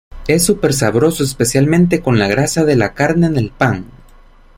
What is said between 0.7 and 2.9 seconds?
sabroso especialmente con la grasa de